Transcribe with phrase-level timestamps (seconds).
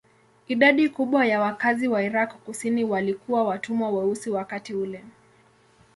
[0.47, 5.03] Idadi kubwa ya wakazi wa Irak kusini walikuwa watumwa weusi wakati ule.